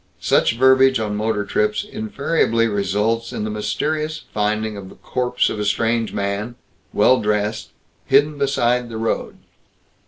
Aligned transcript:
Such 0.19 0.57
verbiage 0.57 0.99
on 0.99 1.15
motor 1.15 1.45
trips 1.45 1.83
invariably 1.83 2.65
results 2.65 3.31
in 3.31 3.43
the 3.43 3.51
mysterious 3.51 4.23
finding 4.33 4.75
of 4.75 4.89
the 4.89 4.95
corpse 4.95 5.47
of 5.47 5.59
a 5.59 5.63
strange 5.63 6.11
man, 6.11 6.55
well 6.91 7.21
dressed, 7.21 7.69
hidden 8.07 8.39
beside 8.39 8.89
the 8.89 8.97
road. 8.97 9.37